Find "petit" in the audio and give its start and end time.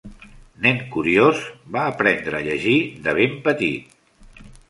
3.49-4.43